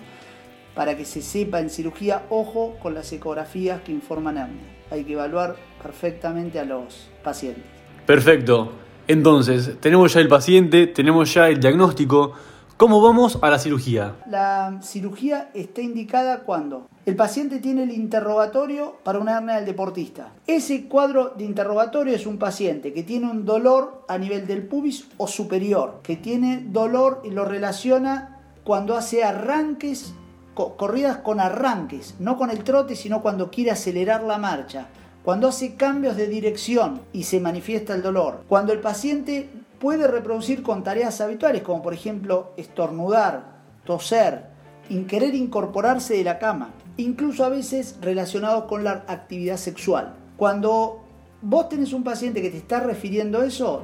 para 0.74 0.96
que 0.96 1.04
se 1.04 1.22
sepa 1.22 1.60
en 1.60 1.70
cirugía, 1.70 2.22
ojo 2.30 2.76
con 2.80 2.94
las 2.94 3.12
ecografías 3.12 3.80
que 3.82 3.92
informan 3.92 4.36
hernia. 4.36 4.62
Hay 4.90 5.04
que 5.04 5.14
evaluar 5.14 5.56
perfectamente 5.82 6.60
a 6.60 6.64
los 6.64 7.08
pacientes. 7.22 7.64
Perfecto. 8.06 8.87
Entonces, 9.08 9.80
tenemos 9.80 10.12
ya 10.12 10.20
el 10.20 10.28
paciente, 10.28 10.86
tenemos 10.86 11.32
ya 11.32 11.48
el 11.48 11.60
diagnóstico. 11.60 12.34
¿Cómo 12.76 13.00
vamos 13.00 13.38
a 13.40 13.48
la 13.48 13.58
cirugía? 13.58 14.16
La 14.28 14.80
cirugía 14.82 15.50
está 15.54 15.80
indicada 15.80 16.40
cuando 16.40 16.88
el 17.06 17.16
paciente 17.16 17.58
tiene 17.58 17.84
el 17.84 17.90
interrogatorio 17.90 18.96
para 19.04 19.18
una 19.18 19.38
hernia 19.38 19.56
del 19.56 19.64
deportista. 19.64 20.34
Ese 20.46 20.88
cuadro 20.88 21.32
de 21.38 21.44
interrogatorio 21.44 22.14
es 22.14 22.26
un 22.26 22.36
paciente 22.36 22.92
que 22.92 23.02
tiene 23.02 23.30
un 23.30 23.46
dolor 23.46 24.04
a 24.08 24.18
nivel 24.18 24.46
del 24.46 24.68
pubis 24.68 25.08
o 25.16 25.26
superior, 25.26 26.00
que 26.02 26.16
tiene 26.16 26.66
dolor 26.70 27.22
y 27.24 27.30
lo 27.30 27.46
relaciona 27.46 28.42
cuando 28.62 28.94
hace 28.94 29.24
arranques 29.24 30.12
corridas 30.54 31.18
con 31.18 31.40
arranques, 31.40 32.16
no 32.18 32.36
con 32.36 32.50
el 32.50 32.62
trote, 32.62 32.94
sino 32.94 33.22
cuando 33.22 33.50
quiere 33.50 33.70
acelerar 33.70 34.22
la 34.22 34.36
marcha, 34.36 34.88
cuando 35.28 35.48
hace 35.48 35.74
cambios 35.74 36.16
de 36.16 36.26
dirección 36.26 37.02
y 37.12 37.24
se 37.24 37.38
manifiesta 37.38 37.94
el 37.94 38.00
dolor, 38.00 38.44
cuando 38.48 38.72
el 38.72 38.80
paciente 38.80 39.50
puede 39.78 40.08
reproducir 40.08 40.62
con 40.62 40.82
tareas 40.82 41.20
habituales, 41.20 41.60
como 41.60 41.82
por 41.82 41.92
ejemplo 41.92 42.54
estornudar, 42.56 43.58
toser, 43.84 44.46
querer 45.06 45.34
incorporarse 45.34 46.14
de 46.16 46.24
la 46.24 46.38
cama, 46.38 46.70
incluso 46.96 47.44
a 47.44 47.50
veces 47.50 47.96
relacionado 48.00 48.66
con 48.66 48.84
la 48.84 49.04
actividad 49.06 49.58
sexual. 49.58 50.14
Cuando 50.38 51.04
vos 51.42 51.68
tenés 51.68 51.92
un 51.92 52.04
paciente 52.04 52.40
que 52.40 52.48
te 52.48 52.56
está 52.56 52.80
refiriendo 52.80 53.42
eso, 53.42 53.82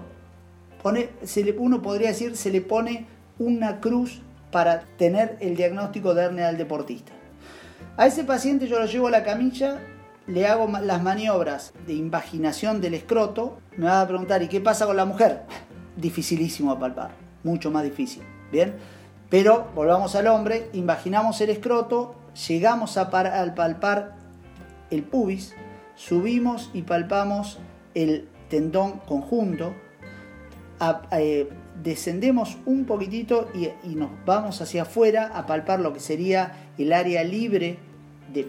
uno 1.58 1.82
podría 1.82 2.08
decir 2.08 2.38
se 2.38 2.52
le 2.52 2.62
pone 2.62 3.06
una 3.38 3.80
cruz 3.80 4.22
para 4.50 4.84
tener 4.96 5.36
el 5.40 5.56
diagnóstico 5.56 6.14
de 6.14 6.22
hernia 6.22 6.46
del 6.46 6.56
deportista. 6.56 7.12
A 7.98 8.06
ese 8.06 8.24
paciente 8.24 8.66
yo 8.66 8.78
lo 8.78 8.86
llevo 8.86 9.08
a 9.08 9.10
la 9.10 9.24
camilla, 9.24 9.82
le 10.26 10.46
hago 10.46 10.66
las 10.80 11.02
maniobras 11.02 11.72
de 11.86 11.94
invaginación 11.94 12.80
del 12.80 12.94
escroto, 12.94 13.58
me 13.76 13.86
va 13.86 14.00
a 14.00 14.08
preguntar, 14.08 14.42
¿y 14.42 14.48
qué 14.48 14.60
pasa 14.60 14.86
con 14.86 14.96
la 14.96 15.04
mujer? 15.04 15.42
Dificilísimo 15.96 16.72
a 16.72 16.78
palpar, 16.78 17.10
mucho 17.42 17.70
más 17.70 17.84
difícil, 17.84 18.22
¿bien? 18.50 18.74
Pero 19.30 19.68
volvamos 19.74 20.14
al 20.14 20.26
hombre, 20.28 20.70
imaginamos 20.72 21.40
el 21.40 21.50
escroto, 21.50 22.14
llegamos 22.48 22.96
a, 22.96 23.10
palpar 23.10 24.16
el 24.90 25.02
pubis, 25.02 25.54
subimos 25.94 26.70
y 26.72 26.82
palpamos 26.82 27.58
el 27.94 28.28
tendón 28.48 29.00
conjunto, 29.00 29.74
eh, 31.12 31.48
descendemos 31.82 32.58
un 32.66 32.84
poquitito 32.84 33.48
y, 33.54 33.94
nos 33.94 34.10
vamos 34.24 34.60
hacia 34.60 34.82
afuera 34.82 35.30
a 35.34 35.46
palpar 35.46 35.80
lo 35.80 35.92
que 35.92 36.00
sería 36.00 36.70
el 36.78 36.92
área 36.92 37.24
libre 37.24 37.78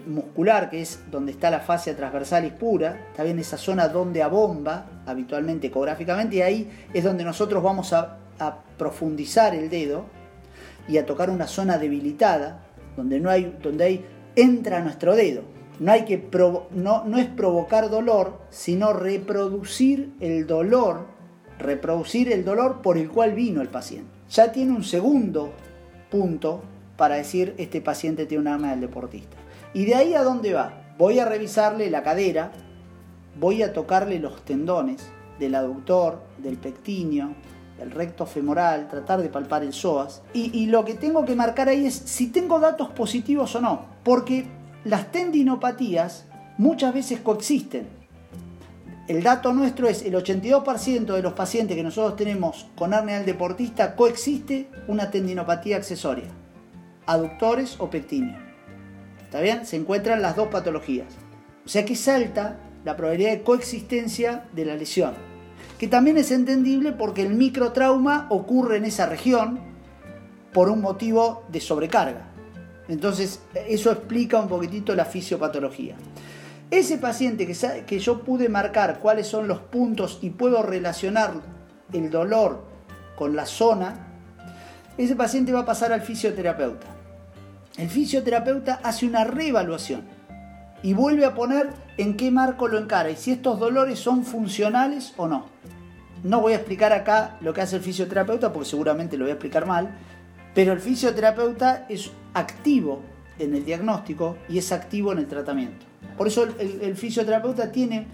muscular, 0.06 0.70
que 0.70 0.82
es 0.82 1.00
donde 1.10 1.32
está 1.32 1.50
la 1.50 1.60
fascia 1.60 1.96
transversalis 1.96 2.52
pura, 2.52 3.06
está 3.10 3.22
bien 3.22 3.38
esa 3.38 3.56
zona 3.56 3.88
donde 3.88 4.22
abomba 4.22 4.86
habitualmente 5.06 5.68
ecográficamente, 5.68 6.36
y 6.36 6.42
ahí 6.42 6.70
es 6.92 7.04
donde 7.04 7.24
nosotros 7.24 7.62
vamos 7.62 7.92
a, 7.92 8.18
profundizar 8.76 9.54
el 9.54 9.70
dedo 9.70 10.04
y 10.86 10.98
a 10.98 11.06
tocar 11.06 11.30
una 11.30 11.46
zona 11.46 11.78
debilitada, 11.78 12.66
donde 12.94 13.18
no 13.18 13.30
hay, 13.30 13.56
donde 13.62 13.84
hay, 13.84 14.04
entra 14.34 14.80
nuestro 14.80 15.16
dedo. 15.16 15.42
No, 15.80 15.92
hay 15.92 16.04
que 16.04 16.28
no, 16.72 17.04
no 17.04 17.18
es 17.18 17.26
provocar 17.28 17.88
dolor, 17.88 18.42
sino 18.50 18.92
reproducir 18.92 20.12
el 20.20 20.46
dolor 20.46 21.16
reproducir 21.58 22.32
el 22.32 22.44
dolor 22.44 22.82
por 22.82 22.98
el 22.98 23.08
cual 23.08 23.32
vino 23.32 23.62
el 23.62 23.68
paciente. 23.68 24.10
Ya 24.30 24.52
tiene 24.52 24.72
un 24.72 24.84
segundo 24.84 25.52
punto 26.10 26.62
para 26.96 27.16
decir 27.16 27.54
este 27.58 27.80
paciente 27.80 28.26
tiene 28.26 28.42
un 28.42 28.48
arma 28.48 28.70
del 28.70 28.80
deportista. 28.80 29.36
¿Y 29.74 29.84
de 29.84 29.94
ahí 29.94 30.14
a 30.14 30.22
dónde 30.22 30.54
va? 30.54 30.94
Voy 30.98 31.18
a 31.18 31.24
revisarle 31.24 31.90
la 31.90 32.02
cadera, 32.02 32.52
voy 33.38 33.62
a 33.62 33.72
tocarle 33.72 34.18
los 34.18 34.42
tendones 34.44 35.10
del 35.38 35.54
aductor, 35.54 36.22
del 36.38 36.56
pectíneo, 36.56 37.34
del 37.78 37.90
recto 37.90 38.26
femoral, 38.26 38.88
tratar 38.88 39.20
de 39.20 39.28
palpar 39.28 39.62
el 39.62 39.72
psoas. 39.72 40.22
Y, 40.32 40.66
lo 40.66 40.84
que 40.84 40.94
tengo 40.94 41.24
que 41.24 41.36
marcar 41.36 41.68
ahí 41.68 41.86
es 41.86 41.94
si 41.94 42.28
tengo 42.28 42.58
datos 42.58 42.88
positivos 42.90 43.54
o 43.54 43.60
no, 43.60 43.86
porque 44.02 44.46
las 44.84 45.12
tendinopatías 45.12 46.26
muchas 46.58 46.94
veces 46.94 47.20
coexisten. 47.20 47.88
El 49.08 49.22
dato 49.22 49.52
nuestro 49.52 49.88
es 49.88 50.02
el 50.02 50.14
82% 50.14 51.14
de 51.14 51.22
los 51.22 51.34
pacientes 51.34 51.76
que 51.76 51.82
nosotros 51.82 52.16
tenemos 52.16 52.66
con 52.76 52.92
hernia 52.92 53.16
del 53.16 53.26
deportista 53.26 53.94
coexiste 53.94 54.68
una 54.88 55.10
tendinopatía 55.12 55.76
accesoria, 55.76 56.26
aductores 57.06 57.76
o 57.78 57.88
pectíneo. 57.88 58.45
¿Está 59.26 59.40
bien? 59.40 59.66
Se 59.66 59.76
encuentran 59.76 60.22
las 60.22 60.36
dos 60.36 60.48
patologías. 60.48 61.08
O 61.64 61.68
sea 61.68 61.84
que 61.84 61.96
salta 61.96 62.58
la 62.84 62.96
probabilidad 62.96 63.32
de 63.32 63.42
coexistencia 63.42 64.44
de 64.52 64.64
la 64.64 64.76
lesión, 64.76 65.14
que 65.78 65.88
también 65.88 66.16
es 66.16 66.30
entendible 66.30 66.92
porque 66.92 67.22
el 67.22 67.34
microtrauma 67.34 68.28
ocurre 68.30 68.76
en 68.76 68.84
esa 68.84 69.06
región 69.06 69.58
por 70.52 70.70
un 70.70 70.80
motivo 70.80 71.44
de 71.48 71.60
sobrecarga. 71.60 72.28
Entonces, 72.88 73.40
eso 73.66 73.90
explica 73.90 74.40
un 74.40 74.46
poquitito 74.46 74.94
la 74.94 75.04
fisiopatología. 75.04 75.96
Ese 76.70 76.98
paciente 76.98 77.48
que, 77.48 77.84
que 77.84 77.98
yo 77.98 78.20
pude 78.22 78.48
marcar 78.48 79.00
cuáles 79.00 79.26
son 79.26 79.48
los 79.48 79.58
puntos 79.58 80.20
y 80.22 80.30
puedo 80.30 80.62
relacionar 80.62 81.32
el 81.92 82.10
dolor 82.10 82.64
con 83.16 83.34
la 83.34 83.46
zona, 83.46 84.06
ese 84.96 85.16
paciente 85.16 85.52
va 85.52 85.60
a 85.60 85.66
pasar 85.66 85.92
al 85.92 86.02
fisioterapeuta. 86.02 86.95
El 87.76 87.90
fisioterapeuta 87.90 88.80
hace 88.82 89.06
una 89.06 89.24
reevaluación 89.24 90.02
y 90.82 90.94
vuelve 90.94 91.26
a 91.26 91.34
poner 91.34 91.68
en 91.98 92.16
qué 92.16 92.30
marco 92.30 92.68
lo 92.68 92.78
encara 92.78 93.10
y 93.10 93.16
si 93.16 93.32
estos 93.32 93.58
dolores 93.58 93.98
son 93.98 94.24
funcionales 94.24 95.12
o 95.18 95.28
no. 95.28 95.46
No 96.22 96.40
voy 96.40 96.54
a 96.54 96.56
explicar 96.56 96.92
acá 96.94 97.36
lo 97.42 97.52
que 97.52 97.60
hace 97.60 97.76
el 97.76 97.82
fisioterapeuta 97.82 98.50
porque 98.52 98.68
seguramente 98.68 99.18
lo 99.18 99.24
voy 99.24 99.30
a 99.30 99.34
explicar 99.34 99.66
mal, 99.66 99.90
pero 100.54 100.72
el 100.72 100.80
fisioterapeuta 100.80 101.84
es 101.90 102.10
activo 102.32 103.02
en 103.38 103.54
el 103.54 103.64
diagnóstico 103.66 104.38
y 104.48 104.56
es 104.56 104.72
activo 104.72 105.12
en 105.12 105.18
el 105.18 105.26
tratamiento. 105.26 105.84
Por 106.16 106.26
eso 106.26 106.44
el, 106.58 106.96
fisioterapeuta 106.96 107.70
tiene 107.70 108.06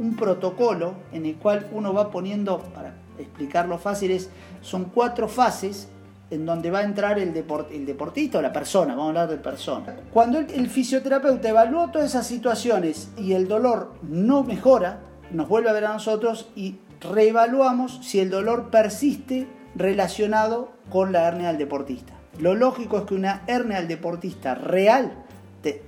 un 0.00 0.16
protocolo 0.16 0.94
en 1.12 1.26
el 1.26 1.36
cual 1.36 1.68
uno 1.72 1.94
va 1.94 2.10
poniendo, 2.10 2.58
para 2.74 2.94
explicarlo 3.18 3.78
fácil, 3.78 4.20
son 4.62 4.86
cuatro 4.86 5.28
fases 5.28 5.88
en 6.30 6.46
donde 6.46 6.70
va 6.70 6.80
a 6.80 6.84
entrar 6.84 7.18
el, 7.18 7.34
el 7.72 7.86
deportista 7.86 8.38
o 8.38 8.42
la 8.42 8.52
persona, 8.52 8.94
vamos 8.94 9.06
a 9.06 9.08
hablar 9.08 9.28
de 9.28 9.36
persona. 9.36 9.96
Cuando 10.12 10.38
el, 10.38 10.50
el, 10.50 10.68
fisioterapeuta 10.70 11.48
evaluó 11.48 11.90
todas 11.90 12.10
esas 12.10 12.26
situaciones 12.26 13.10
y 13.18 13.32
el 13.32 13.48
dolor 13.48 13.94
no 14.02 14.44
mejora, 14.44 15.00
nos 15.32 15.48
vuelve 15.48 15.70
a 15.70 15.72
ver 15.72 15.86
a 15.86 15.92
nosotros 15.92 16.48
y 16.54 16.76
reevaluamos 17.00 18.00
si 18.02 18.20
el 18.20 18.30
dolor 18.30 18.70
persiste 18.70 19.48
relacionado 19.74 20.72
con 20.90 21.12
la 21.12 21.26
hernia 21.26 21.48
del 21.48 21.58
deportista. 21.58 22.12
Lo 22.38 22.54
lógico 22.54 22.98
es 22.98 23.04
que 23.04 23.14
una 23.14 23.42
hernia 23.46 23.78
del 23.78 23.88
deportista 23.88 24.54
real 24.54 25.24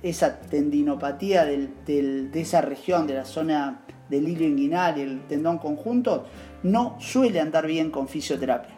esa 0.03 0.39
tendinopatía 0.39 1.45
de 1.45 2.29
esa 2.33 2.61
región, 2.61 3.07
de 3.07 3.15
la 3.15 3.25
zona 3.25 3.81
del 4.09 4.27
hilo 4.27 4.45
inguinal 4.45 4.97
y 4.97 5.01
el 5.01 5.27
tendón 5.27 5.57
conjunto, 5.57 6.25
no 6.61 6.95
suele 6.99 7.39
andar 7.39 7.65
bien 7.65 7.89
con 7.89 8.07
fisioterapia. 8.07 8.75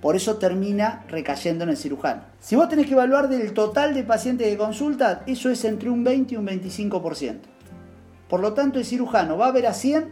Por 0.00 0.16
eso 0.16 0.36
termina 0.36 1.04
recayendo 1.08 1.64
en 1.64 1.70
el 1.70 1.76
cirujano. 1.76 2.22
Si 2.40 2.54
vos 2.54 2.68
tenés 2.68 2.86
que 2.86 2.92
evaluar 2.92 3.28
del 3.28 3.52
total 3.54 3.94
de 3.94 4.04
pacientes 4.04 4.48
de 4.48 4.56
consulta, 4.56 5.22
eso 5.26 5.50
es 5.50 5.64
entre 5.64 5.90
un 5.90 6.04
20 6.04 6.34
y 6.34 6.36
un 6.36 6.46
25%. 6.46 7.36
Por 8.28 8.40
lo 8.40 8.52
tanto, 8.52 8.78
el 8.78 8.84
cirujano 8.84 9.38
va 9.38 9.48
a 9.48 9.52
ver 9.52 9.66
a 9.66 9.74
100, 9.74 10.08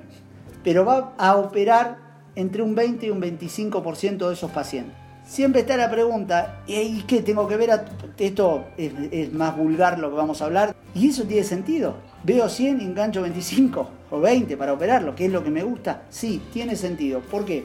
pero 0.63 0.85
va 0.85 1.15
a 1.19 1.37
operar 1.37 1.99
entre 2.37 2.63
un 2.63 2.75
20 2.75 3.07
y 3.07 3.11
un 3.11 3.21
25% 3.21 4.29
de 4.29 4.33
esos 4.33 4.51
pacientes. 4.51 4.97
Siempre 5.27 5.63
está 5.63 5.77
la 5.77 5.91
pregunta, 5.91 6.63
¿y 6.67 7.03
qué 7.03 7.23
tengo 7.23 7.49
que 7.49 7.57
ver? 7.57 7.71
A... 7.71 7.85
Esto 8.19 8.67
es, 8.77 9.33
más 9.33 9.57
vulgar 9.57 9.99
lo 9.99 10.11
que 10.11 10.17
vamos 10.17 10.43
a 10.43 10.45
hablar. 10.45 10.77
Y 10.95 11.09
eso 11.09 11.25
tiene 11.25 11.45
sentido. 11.45 11.97
Veo 12.23 12.49
100 12.49 12.81
y 12.81 12.85
engancho 12.85 13.23
25 13.23 13.89
o 14.11 14.21
20 14.21 14.57
para 14.57 14.75
operarlo, 14.75 15.15
que 15.15 15.27
es 15.27 15.33
lo 15.33 15.43
que 15.43 15.51
me 15.51 15.63
gusta. 15.63 16.03
Sí, 16.11 16.43
tiene 16.53 16.77
sentido. 16.77 17.21
¿Por 17.21 17.45
qué? 17.47 17.65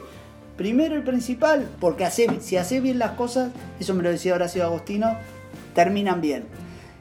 Primero 0.60 0.94
y 0.98 1.00
principal, 1.00 1.66
porque 1.80 2.06
si 2.10 2.58
hace 2.58 2.80
bien 2.80 2.98
las 2.98 3.12
cosas, 3.12 3.50
eso 3.80 3.94
me 3.94 4.02
lo 4.02 4.10
decía 4.10 4.34
Horacio 4.34 4.62
Agostino, 4.62 5.16
terminan 5.74 6.20
bien. 6.20 6.44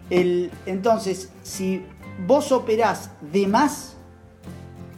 El, 0.10 0.50
entonces, 0.66 1.30
si 1.44 1.84
vos 2.26 2.54
operás 2.54 3.10
de 3.34 3.48
más, 3.48 3.98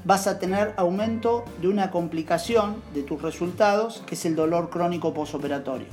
vas 0.06 0.28
a 0.28 0.38
tener 0.38 0.76
aumento 0.78 1.44
de 1.60 1.70
una 1.70 1.90
complicación 1.90 2.76
de 2.94 3.02
tus 3.02 3.20
resultados, 3.24 4.04
que 4.06 4.14
es 4.14 4.26
el 4.26 4.36
dolor 4.36 4.70
crónico 4.70 5.12
posoperatorio. 5.12 5.88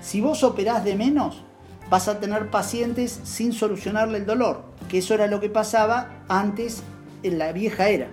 Si 0.00 0.22
vos 0.22 0.42
operás 0.44 0.84
de 0.84 0.96
menos, 0.96 1.42
vas 1.90 2.08
a 2.08 2.20
tener 2.20 2.48
pacientes 2.48 3.20
sin 3.24 3.52
solucionarle 3.52 4.16
el 4.16 4.24
dolor, 4.24 4.62
que 4.88 4.96
eso 4.96 5.12
era 5.12 5.26
lo 5.26 5.40
que 5.40 5.50
pasaba 5.50 6.22
antes 6.30 6.82
en 7.22 7.36
la 7.36 7.52
vieja 7.52 7.90
era. 7.90 8.08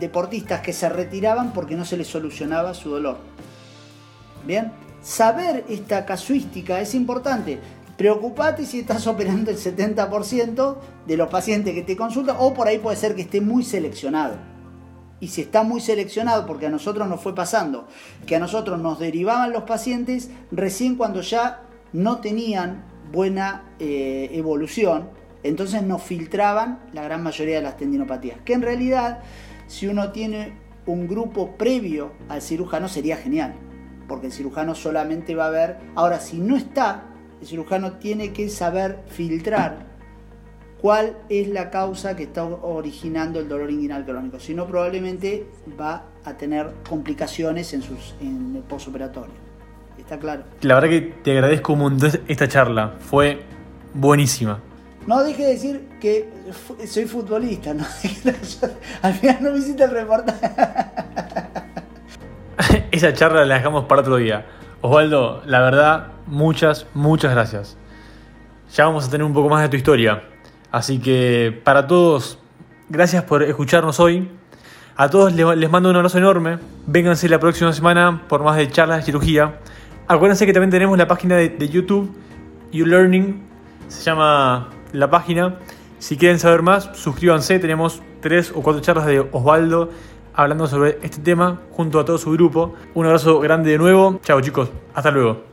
Deportistas 0.00 0.60
que 0.60 0.72
se 0.72 0.88
retiraban 0.88 1.52
porque 1.52 1.76
no 1.76 1.84
se 1.84 1.96
les 1.96 2.06
solucionaba 2.06 2.74
su 2.74 2.90
dolor. 2.90 3.18
Bien, 4.46 4.72
saber 5.02 5.64
esta 5.68 6.04
casuística 6.04 6.80
es 6.80 6.94
importante. 6.94 7.60
Preocupate 7.96 8.64
si 8.64 8.80
estás 8.80 9.06
operando 9.08 9.50
el 9.50 9.58
70% 9.58 10.76
de 11.06 11.16
los 11.16 11.28
pacientes 11.28 11.74
que 11.74 11.82
te 11.82 11.96
consultan 11.96 12.36
o 12.38 12.54
por 12.54 12.68
ahí 12.68 12.78
puede 12.78 12.96
ser 12.96 13.14
que 13.14 13.22
esté 13.22 13.40
muy 13.40 13.62
seleccionado. 13.62 14.36
Y 15.20 15.28
si 15.28 15.40
está 15.42 15.64
muy 15.64 15.80
seleccionado, 15.80 16.46
porque 16.46 16.66
a 16.66 16.70
nosotros 16.70 17.08
nos 17.08 17.20
fue 17.20 17.34
pasando, 17.34 17.88
que 18.24 18.36
a 18.36 18.38
nosotros 18.38 18.78
nos 18.78 19.00
derivaban 19.00 19.52
los 19.52 19.64
pacientes 19.64 20.30
recién 20.52 20.94
cuando 20.94 21.22
ya 21.22 21.62
no 21.92 22.18
tenían 22.18 22.84
buena 23.10 23.64
eh, 23.80 24.30
evolución, 24.32 25.08
entonces 25.42 25.82
nos 25.82 26.02
filtraban 26.02 26.80
la 26.92 27.02
gran 27.02 27.22
mayoría 27.22 27.56
de 27.56 27.62
las 27.62 27.76
tendinopatías. 27.76 28.38
Que 28.44 28.52
en 28.52 28.62
realidad, 28.62 29.20
si 29.68 29.86
uno 29.86 30.10
tiene 30.10 30.58
un 30.86 31.06
grupo 31.06 31.56
previo 31.56 32.12
al 32.28 32.42
cirujano, 32.42 32.88
sería 32.88 33.16
genial, 33.16 33.54
porque 34.08 34.26
el 34.26 34.32
cirujano 34.32 34.74
solamente 34.74 35.36
va 35.36 35.46
a 35.46 35.50
ver, 35.50 35.76
ahora 35.94 36.18
si 36.18 36.38
no 36.38 36.56
está 36.56 37.04
el 37.40 37.46
cirujano 37.46 37.92
tiene 37.92 38.32
que 38.32 38.48
saber 38.48 38.98
filtrar 39.06 39.86
cuál 40.80 41.16
es 41.28 41.48
la 41.48 41.70
causa 41.70 42.16
que 42.16 42.24
está 42.24 42.44
originando 42.44 43.40
el 43.40 43.48
dolor 43.48 43.70
inguinal 43.70 44.04
crónico. 44.04 44.40
Si 44.40 44.54
no, 44.54 44.66
probablemente 44.66 45.46
va 45.78 46.04
a 46.24 46.36
tener 46.36 46.72
complicaciones 46.88 47.72
en, 47.74 47.82
sus, 47.82 48.14
en 48.20 48.56
el 48.56 48.62
postoperatorio. 48.62 49.34
¿Está 49.98 50.18
claro? 50.18 50.44
La 50.62 50.74
verdad 50.74 50.88
que 50.88 51.00
te 51.00 51.32
agradezco 51.32 51.72
un 51.72 51.98
esta 52.28 52.48
charla. 52.48 52.94
Fue 52.98 53.42
buenísima. 53.94 54.60
No 55.08 55.24
deje 55.24 55.42
de 55.42 55.48
decir 55.48 55.88
que 56.02 56.30
soy 56.86 57.06
futbolista. 57.06 57.72
¿no? 57.72 57.82
Al 59.02 59.14
final 59.14 59.38
no 59.40 59.52
me 59.52 59.84
el 59.84 59.90
reportaje. 59.90 60.50
Esa 62.90 63.14
charla 63.14 63.46
la 63.46 63.54
dejamos 63.54 63.86
para 63.86 64.02
otro 64.02 64.16
día. 64.16 64.44
Osvaldo, 64.82 65.42
la 65.46 65.62
verdad, 65.62 66.08
muchas, 66.26 66.86
muchas 66.92 67.32
gracias. 67.32 67.78
Ya 68.74 68.84
vamos 68.84 69.08
a 69.08 69.10
tener 69.10 69.24
un 69.24 69.32
poco 69.32 69.48
más 69.48 69.62
de 69.62 69.70
tu 69.70 69.76
historia. 69.78 70.24
Así 70.70 70.98
que 70.98 71.58
para 71.64 71.86
todos, 71.86 72.38
gracias 72.90 73.24
por 73.24 73.42
escucharnos 73.42 74.00
hoy. 74.00 74.30
A 74.94 75.08
todos 75.08 75.32
les 75.32 75.70
mando 75.70 75.88
un 75.88 75.96
abrazo 75.96 76.18
enorme. 76.18 76.58
Vénganse 76.86 77.30
la 77.30 77.40
próxima 77.40 77.72
semana 77.72 78.24
por 78.28 78.42
más 78.42 78.58
de 78.58 78.70
charlas 78.70 78.98
de 78.98 79.04
cirugía. 79.04 79.58
Acuérdense 80.06 80.44
que 80.44 80.52
también 80.52 80.70
tenemos 80.70 80.98
la 80.98 81.08
página 81.08 81.36
de, 81.36 81.48
de 81.48 81.68
YouTube, 81.70 82.14
YouLearning, 82.72 83.48
se 83.88 84.02
llama 84.02 84.68
la 84.92 85.10
página. 85.10 85.58
Si 85.98 86.16
quieren 86.16 86.38
saber 86.38 86.62
más, 86.62 86.90
suscríbanse. 86.94 87.58
Tenemos 87.58 88.02
tres 88.20 88.52
o 88.54 88.62
cuatro 88.62 88.80
charlas 88.80 89.06
de 89.06 89.20
Osvaldo 89.20 89.90
hablando 90.34 90.68
sobre 90.68 90.98
este 91.02 91.20
tema 91.20 91.60
junto 91.72 91.98
a 91.98 92.04
todo 92.04 92.16
su 92.16 92.30
grupo. 92.30 92.74
Un 92.94 93.06
abrazo 93.06 93.40
grande 93.40 93.70
de 93.70 93.78
nuevo. 93.78 94.20
Chao 94.22 94.40
chicos, 94.40 94.70
hasta 94.94 95.10
luego. 95.10 95.47